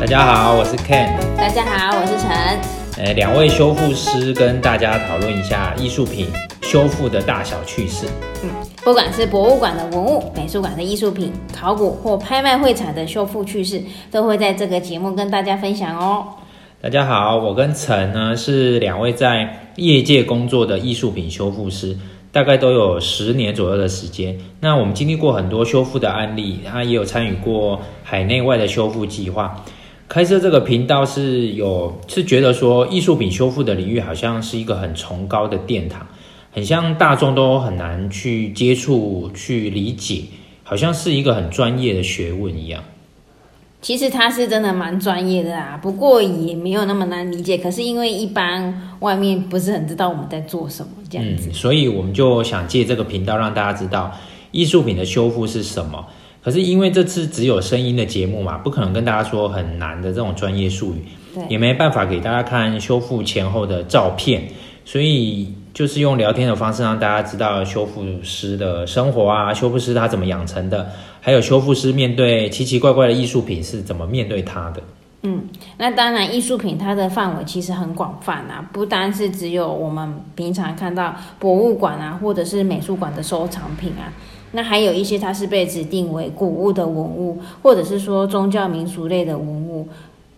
[0.00, 1.10] 大家好，我是 Ken。
[1.36, 3.04] 大家好，我是陈。
[3.04, 6.26] 呃，两位修复师跟大家讨论一下艺术品
[6.62, 8.06] 修复的大小趣事。
[8.42, 8.48] 嗯，
[8.82, 16.24] 不管是博物馆的文物、美术馆的艺术品、考古或拍卖会场的修复趣事，都会在这个节目跟大家分享哦。
[16.80, 21.94] 大家好，我跟陈呢是两位在业界工作的艺术品修复师，
[22.32, 24.38] 大概都有十年左右的时间。
[24.60, 29.62] 那我们经历过很多修复的案例，他也有参与过海内外的修复计划。
[30.10, 36.04] 开设这个频道是有是觉得说艺术品修复的领域好像是一个很崇高的殿堂，
[36.50, 40.24] 很像大众都很难去接触去理解，
[40.64, 42.82] 好像是一个很专业的学问一样。
[43.80, 47.56] 其实他是真的蛮专业的啊，不过也没有那么难理解。
[47.56, 54.12] 可是因为一般外面不是很知道我们在做什么这样子，所以我们就想借这个频道让大家知道
[54.50, 56.04] 艺术品的修复是什么。
[56.42, 61.02] 可是因为这次只有声音的节目嘛，不可能跟大家说很难的这种专业术语，
[61.34, 64.42] 对，也没办法给大家看修复前后的照片，
[64.84, 74.82] 所以就是用聊天的方式让大家知道修复师的生活啊，修复师他怎么养成的，还有修复师面对奇奇怪怪的艺术品是怎么面对他的。
[75.22, 84.12] 嗯，那当然艺术品它的范围其实很广泛啊，不单是只有我们平常看到博物馆啊，或者是美术馆的收藏品啊。
[84.52, 89.86] 那还有一些，它是被指定为古物的文物，或者是说宗教民俗类的文物，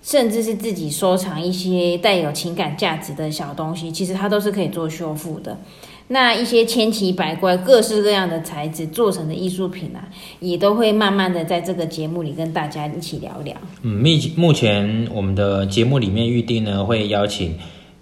[0.00, 5.58] 甚至是自己收藏一些带有情感价值的小东西，其实它都是可以做修复的。
[6.08, 10.08] 那一些千奇百怪、各式各样的材质做成的艺术品啊，
[10.40, 13.54] 也都会慢慢的在这个节目里跟大家一起聊聊。
[13.82, 17.56] 嗯，目目前我们的节目里面预定呢，会邀请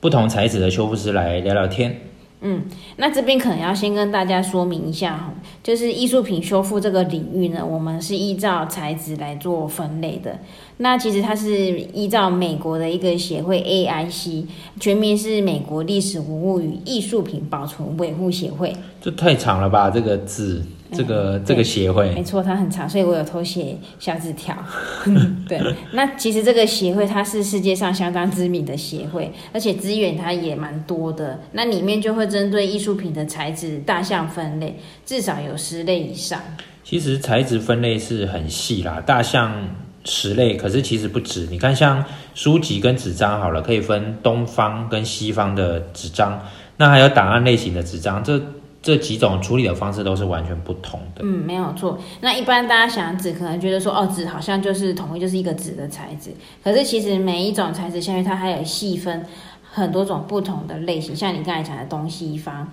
[0.00, 2.09] 不同材质的修复师来聊聊天。
[2.42, 2.64] 嗯，
[2.96, 5.30] 那这边可能要先跟大家说明一下，
[5.62, 10.38] 就是艺术品修复这个领域呢，我们是依照材质来做分类的。
[10.78, 14.46] 那其实它是依照美国的一个协会 AIC，
[14.80, 18.74] 全名是美国历史文物与艺术品保存维护协会。
[19.02, 20.64] 这太长了吧，这个字。
[20.92, 24.56] 这个这个协会没错，它很长，所以我有偷写小纸条。
[25.48, 25.60] 对，
[25.92, 31.38] 那其实这个协会它是世界上相当知名的协会，而且资源它也蛮多的。
[31.52, 36.40] 那里面就会针对艺术品的材质大项分类，至少有十类以上。
[36.82, 39.68] 其实材质分类是很细啦，大项
[40.04, 41.46] 十类，可是其实不止。
[41.50, 46.42] 你看，像书籍跟纸张好了，可以分东方跟西方的纸张，
[46.78, 48.40] 那还有档案类型的纸张，这。
[48.82, 51.20] 这几种处理的方式都是完全不同的。
[51.22, 51.98] 嗯，没有错。
[52.22, 56.30] 那一般大家想纸，可能觉得说，哦，纸好像就是统一就是一个纸的材质。
[56.64, 59.26] 可是其实每一种材质下面，它还有细分
[59.70, 61.14] 很多种不同的类型。
[61.14, 62.66] 像你刚才讲的东西方，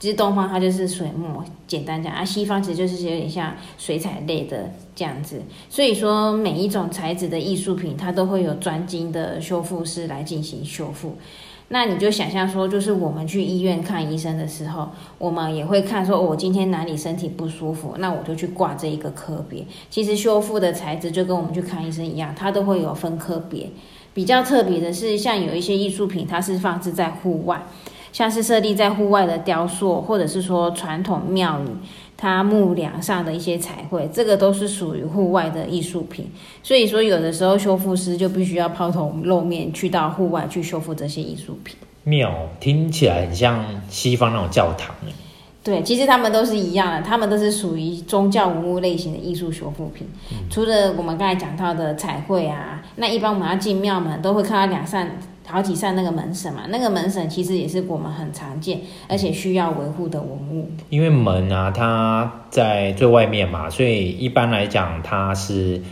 [0.00, 5.40] 其实东方它就是水墨，简单讲啊，西方其实就是有点像水彩类的这样子。
[5.70, 11.16] 所以说，每一种材质的艺术品，它都会有专精的修复师来进行修复。
[11.68, 19.64] 那你就想象说，就是我们去医院看医生的时候，我们也会看说，我今天哪里身体不舒服，那我就去挂这一个科别。
[19.88, 23.70] 其实修复的材质就跟我们去看医生一样，它都会有分科别。
[24.12, 27.66] 比较特别的是，像有一些艺术品，它是放置在户外，
[28.12, 31.68] 像是设立在户外的雕塑，或者是说传统庙宇。
[32.16, 36.30] 它木梁上的一些彩绘，这个都是属于户外的艺术品，
[36.62, 41.76] 所以说有的时候修复师就必须要抛头露面去到户外去修复这些艺术品。
[42.04, 44.94] 庙听起来很像西方那种教堂
[45.62, 50.06] 对，其实他们都是一样的，他们都是属于宗教文物类型的艺术修复品。
[50.50, 56.62] 除了我们刚才讲到的彩绘啊，那一般我们要进庙门都会看到两扇、好几扇那个门神嘛。
[56.68, 60.70] 那个门神其实也是我们很常见而且需要维护的文物。
[60.90, 65.82] 因为门啊，它在最外面嘛，所以一般来讲它是，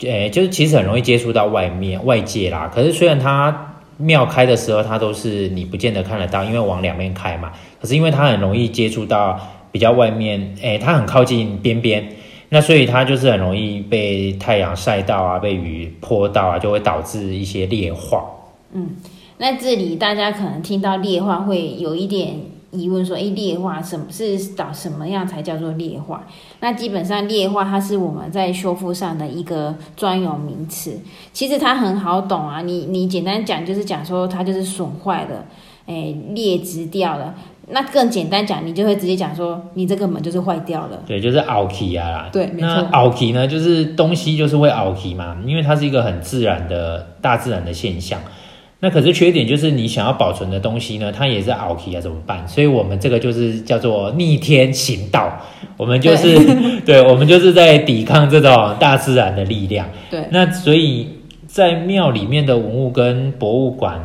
[0.00, 2.70] 诶，就是其实很容易接触到外面外界啦。
[2.74, 3.68] 可是虽然它。
[3.98, 7.52] 庙开的时候，它都是你不见得看得到，因为往两面开嘛。
[7.80, 9.38] 可是因为它很容易接触到
[9.70, 12.08] 比较外面，哎，它很靠近边边，
[12.48, 18.24] 那所以它就是很容易被太阳晒到啊，被雨泼到啊，就会导致一些裂化。
[18.72, 18.90] 嗯，
[19.38, 22.52] 那这里大家可能听到裂化会有一点。
[22.74, 26.26] 疑问说：“哎，劣化什么是导什么样才叫做劣化？
[26.60, 30.98] 那基本上劣化它是我们在修复上的一个专有名词。
[31.34, 35.44] 其实它很好懂啊，你你简单讲就是讲说它就是损坏了，
[35.84, 37.34] 哎，劣质掉了。
[37.68, 40.98] 那更简单讲，你就会直接讲说你这个门就是坏掉了。
[41.06, 42.30] 对，就是凹起啊。
[42.32, 42.46] 对。
[42.56, 48.18] 那凹起呢，就是东西就是会凹起嘛，因为它是一个很自然的大自然的现象。”
[48.84, 52.46] 那可是缺点就是你想要保存的东西呢，它也是凹起啊，怎么办？
[52.48, 55.40] 所以我们这个就是叫做逆天行道，
[55.76, 56.36] 我们就是，
[56.84, 59.88] 对，我们就是在抵抗这种大自然的力量。
[60.10, 61.08] 对，那所以
[61.46, 64.00] 在庙里面的文物跟博物馆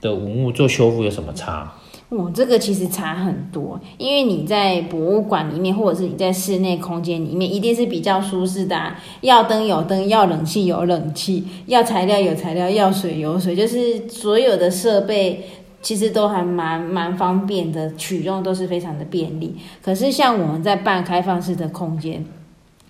[0.00, 1.72] 的文物做修复有什么差？
[2.14, 15.42] 哦，这个其实差很多，因为你在博物馆里面，或者是你在室内空间里面，一定是比较舒适的、啊，要灯有灯，要冷气有冷气，要材料有材料，要水有水，就是所有的设备
[15.80, 19.56] 其实都还蛮蛮方便的，取用都是非常的便利。
[19.82, 22.22] 可是像我们在半开放式的空间。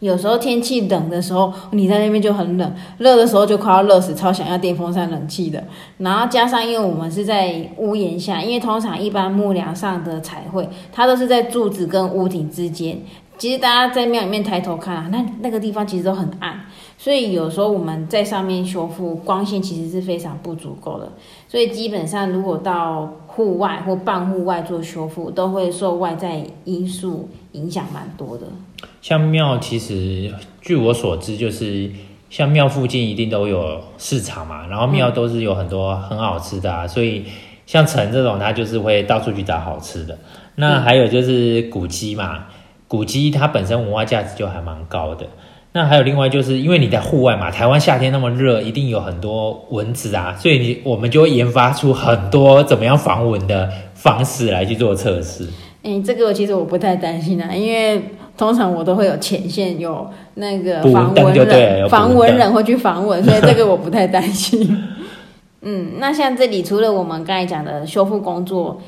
[0.00, 2.68] 有时候天气冷的时候，你在那边就很冷；
[2.98, 5.62] 热的时候就快要热死，超想要电风扇、冷气的。
[5.98, 12.98] 然后加上，因为我们是在屋檐下，因为通常一般木梁上的彩绘，它都是在柱子跟屋顶之间。
[13.36, 16.60] 其实大家在庙里面抬头看啊，那那个地方其实都很暗，
[17.02, 21.10] 所以有时候我们在上面修复，光线其实是非常不足够的。
[21.48, 28.42] 所以基本上，如果到户外或半户外做修复，都会受外在因素影响蛮多的。
[29.00, 30.30] 像庙，其实
[30.60, 31.90] 据我所知，就是
[32.28, 37.24] 像庙附近一定都有市场嘛，然后庙都是有很多很好吃的啊，所以
[37.64, 40.18] 像城这种，它就是会到处去找好吃的。
[40.56, 42.44] 那还有就是古迹嘛，
[42.86, 45.26] 古迹它本身文化价值就还蛮高的。
[45.72, 55.48] 那还有另外就是因为你在户外嘛，台湾夏天那么热，一定有很多蚊子啊，所以你我们就会研发出很多怎么样防蚊的方式来去做测试。
[55.82, 58.02] 哎，这个其实我不太担心啊，因为。
[58.38, 64.82] 通常我都会有前线，有那个防蚊人，防蚊人会去防蚊，所以 这个我不太担心。
[65.60, 68.80] 嗯，那像这里除了我们刚才讲的修复工作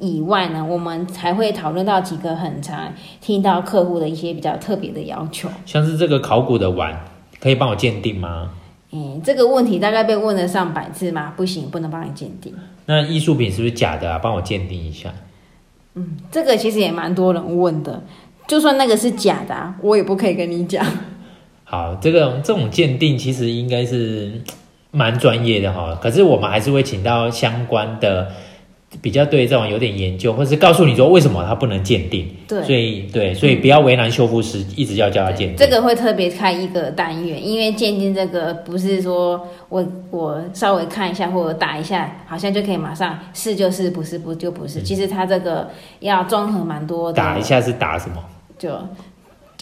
[0.00, 7.04] 以外呢，我们才会讨论到几个很常听到客户的一些比较特别的要求，像是这个考古的碗，
[7.38, 8.50] 可以帮我鉴定吗？
[8.92, 11.34] 嗯，这个问题大概被问了上百次吗？
[11.36, 12.54] 不行，不能帮你鉴定。
[12.86, 14.18] 那艺术品是不是假的啊？
[14.18, 15.12] 帮我鉴定一下。
[15.94, 18.02] 嗯，这个其实也蛮多人问的。
[18.48, 20.84] 就算那个是假的，我也不可以跟你讲。
[21.64, 24.42] 好，这个这种鉴定其实应该是
[24.90, 28.28] 蛮专业的哈，可是我们还是会请到相关的。
[29.00, 35.56] 比较对这种有点研究，或是告诉你说为什么它不能鉴定，对，所以对，所以不要为难修复师，一直要叫他鉴定。
[35.56, 44.82] 这个会特别开一个单元，因为鉴定这个不是说我我稍微看一下或者打一下，好像就可以马上是就是，不是不就不是。
[44.82, 45.70] 其实它这个
[46.00, 47.16] 要综合蛮多的。
[47.16, 48.16] 打一下是打什么？
[48.58, 48.70] 就。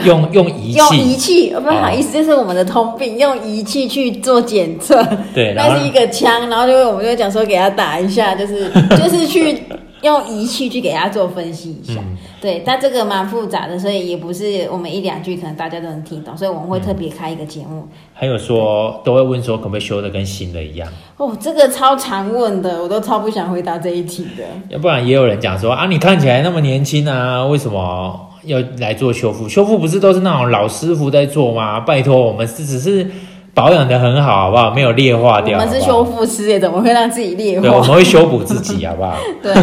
[0.00, 5.02] 用用仪器，用仪器，不好意思，这是我们的通病，用仪器去做检测。
[5.34, 9.62] 对，那是一个枪，然后就我们就讲说给他打一下，就是 就是去
[10.00, 12.00] 用仪器去给他做分析一下。
[12.40, 17.86] 对，但这个蛮复杂的，所以也不是我们一两句可能大家都能听懂，所以我们会特别开一个节目。
[18.14, 20.88] 还有说都会问说可不可以修的跟新的一样？
[21.18, 24.42] 哦，这个超常问的，我都超不想回答这一题的。
[24.70, 28.28] 要不然也有人讲说啊，你看起来那么年轻啊，为什么？
[28.44, 31.80] 要来做修复，修复不是都是那种老师傅在做吗？
[31.80, 33.06] 拜托，我们是只是
[33.54, 34.70] 保养的很好，好不好？
[34.74, 35.58] 没有劣化掉。
[35.58, 37.62] 我们是修复师，怎么会让自己劣化？
[37.62, 39.16] 对，我们会修补自己，好不好？
[39.42, 39.54] 对。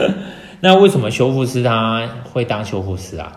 [0.60, 3.32] 那为什么修复师他会当修复师啊？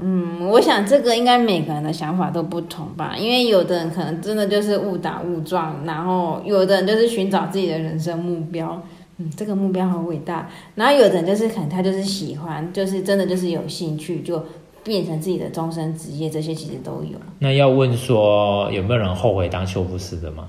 [0.00, 8.80] 嗯，我想这个应该每个人的想法都不同吧，因为有的人可能真的就是误打误撞，然后有的人就是寻找自己的人生目标。
[9.18, 10.48] 嗯，这个目标很伟大。
[10.74, 14.42] 然后有的人就是可能他就是喜欢，就是真的就是有兴趣，就
[14.82, 16.30] 变成自己的终身职业。
[16.30, 17.18] 这些其实都有。
[17.40, 20.48] 那要问说有没有人后悔当修复师的吗？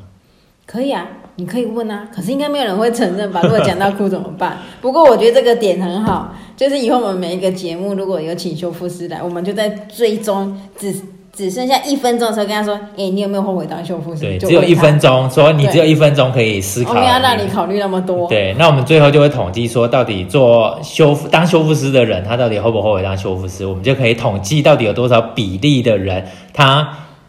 [0.66, 2.08] 可以啊，你可以问啊。
[2.14, 3.42] 可是应该没有人会承认吧？
[3.42, 4.60] 如果讲到哭怎么办？
[4.82, 10.94] 不过我觉得这个点很好，就是以后我们每一个节目如果有请修复师来，我们就在追踪只。
[11.32, 16.90] 只剩下一分钟的时候，跟他说：“哎，你有没有后悔当修复师？”对，只有一分钟，说你只有一分钟可以思考。
[16.90, 18.28] 我们要让你考虑那么多。
[18.28, 23.66] 对，那我们最后就会统计说，到底做修复当修复师的人，他到底后不后悔当修复师？
[23.66, 26.88] 我们就可以统计到底有多少比例的人，他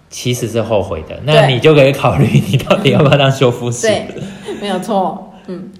[0.09, 1.19] 其实是后悔的。
[1.25, 3.87] 那你就可以考虑，你到底要不要当修复师？
[3.87, 4.07] 对，
[4.61, 5.33] 没有错。
[5.47, 5.71] 嗯。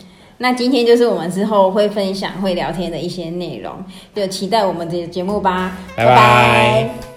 [0.43, 3.73] 那今天就是我们之后会分享、会聊天的一些内容，
[4.15, 5.77] 就期待我们的节目吧。
[5.95, 7.10] 拜拜。